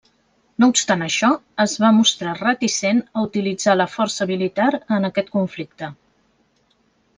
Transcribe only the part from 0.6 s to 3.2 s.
No obstant això, es va mostrar reticent